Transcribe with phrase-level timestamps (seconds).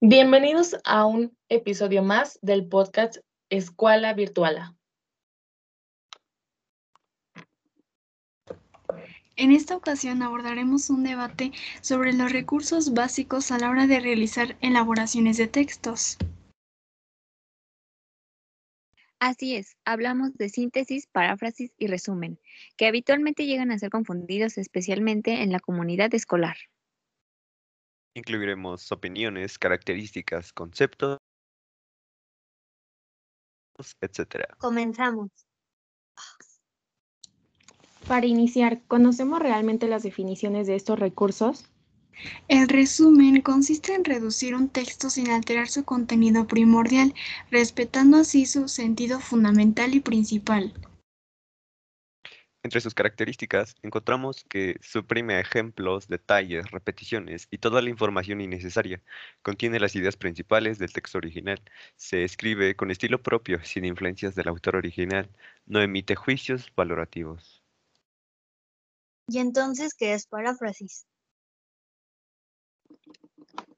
[0.00, 3.16] Bienvenidos a un episodio más del podcast
[3.50, 4.76] Escuela Virtual.
[9.34, 11.50] En esta ocasión abordaremos un debate
[11.80, 16.16] sobre los recursos básicos a la hora de realizar elaboraciones de textos.
[19.18, 22.38] Así es, hablamos de síntesis, paráfrasis y resumen,
[22.76, 26.56] que habitualmente llegan a ser confundidos especialmente en la comunidad escolar.
[28.18, 31.18] Incluiremos opiniones, características, conceptos,
[34.00, 34.56] etc.
[34.58, 35.30] Comenzamos.
[38.08, 41.70] Para iniciar, ¿conocemos realmente las definiciones de estos recursos?
[42.48, 47.14] El resumen consiste en reducir un texto sin alterar su contenido primordial,
[47.52, 50.74] respetando así su sentido fundamental y principal.
[52.68, 59.00] Entre sus características encontramos que suprime ejemplos, detalles, repeticiones y toda la información innecesaria.
[59.40, 61.62] Contiene las ideas principales del texto original.
[61.96, 65.30] Se escribe con estilo propio, sin influencias del autor original.
[65.64, 67.62] No emite juicios valorativos.
[69.28, 71.06] ¿Y entonces qué es paráfrasis?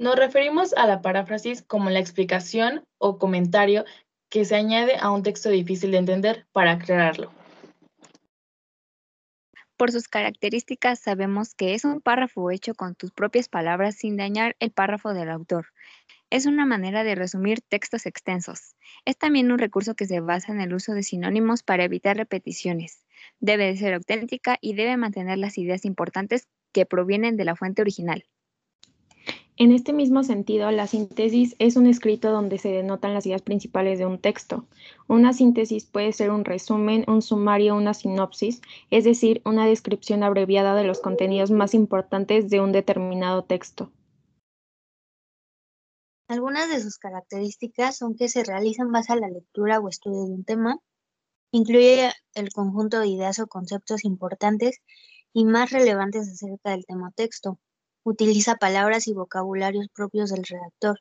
[0.00, 3.84] Nos referimos a la paráfrasis como la explicación o comentario
[4.30, 7.30] que se añade a un texto difícil de entender para aclararlo.
[9.80, 14.54] Por sus características sabemos que es un párrafo hecho con tus propias palabras sin dañar
[14.60, 15.68] el párrafo del autor.
[16.28, 18.76] Es una manera de resumir textos extensos.
[19.06, 23.06] Es también un recurso que se basa en el uso de sinónimos para evitar repeticiones.
[23.38, 27.80] Debe de ser auténtica y debe mantener las ideas importantes que provienen de la fuente
[27.80, 28.26] original.
[29.60, 33.98] En este mismo sentido, la síntesis es un escrito donde se denotan las ideas principales
[33.98, 34.66] de un texto.
[35.06, 40.74] Una síntesis puede ser un resumen, un sumario, una sinopsis, es decir, una descripción abreviada
[40.74, 43.92] de los contenidos más importantes de un determinado texto.
[46.26, 50.32] Algunas de sus características son que se realizan base a la lectura o estudio de
[50.36, 50.78] un tema,
[51.52, 54.80] incluye el conjunto de ideas o conceptos importantes
[55.34, 57.58] y más relevantes acerca del tema texto
[58.04, 61.00] Utiliza palabras y vocabularios propios del redactor.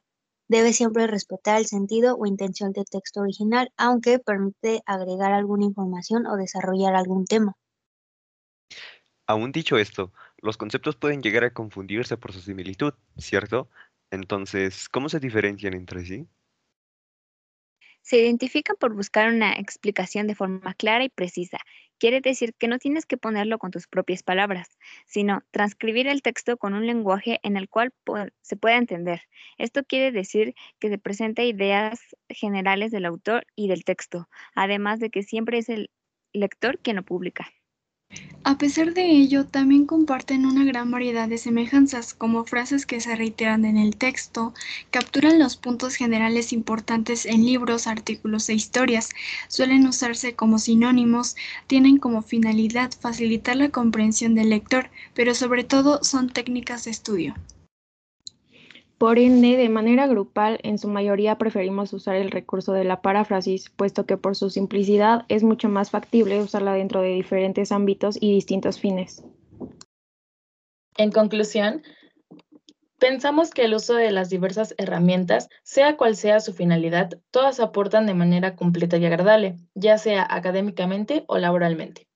[0.49, 6.25] Debe siempre respetar el sentido o intención del texto original, aunque permite agregar alguna información
[6.25, 7.53] o desarrollar algún tema.
[9.27, 13.69] Aún dicho esto, los conceptos pueden llegar a confundirse por su similitud, ¿cierto?
[14.09, 16.27] Entonces, ¿cómo se diferencian entre sí?
[18.01, 21.59] Se identifican por buscar una explicación de forma clara y precisa.
[21.99, 26.57] Quiere decir que no tienes que ponerlo con tus propias palabras, sino transcribir el texto
[26.57, 27.91] con un lenguaje en el cual
[28.41, 29.23] se pueda entender.
[29.57, 31.99] Esto quiere decir que se presenta ideas
[32.29, 35.91] generales del autor y del texto, además de que siempre es el
[36.31, 37.51] lector quien lo publica.
[38.49, 43.15] A pesar de ello, también comparten una gran variedad de semejanzas, como frases que se
[43.15, 44.55] reiteran en el texto,
[44.89, 49.09] capturan los puntos generales importantes en libros, artículos e historias,
[49.49, 51.35] suelen usarse como sinónimos,
[51.67, 57.35] tienen como finalidad facilitar la comprensión del lector, pero sobre todo son técnicas de estudio.
[58.99, 63.69] Por ende, de manera grupal, en su mayoría preferimos usar el recurso de la paráfrasis,
[63.69, 68.33] puesto que por su simplicidad es mucho más factible usarla dentro de diferentes ámbitos y
[68.33, 69.23] distintos fines.
[70.97, 71.81] En conclusión,
[72.97, 78.05] pensamos que el uso de las diversas herramientas, sea cual sea su finalidad, todas aportan
[78.05, 82.08] de manera completa y agradable, ya sea académicamente o laboralmente.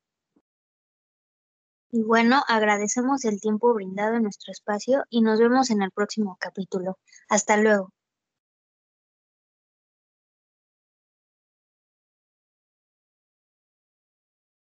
[1.93, 6.35] Y bueno, agradecemos el tiempo brindado en nuestro espacio y nos vemos en el próximo
[6.39, 6.97] capítulo.
[7.29, 7.91] Hasta luego.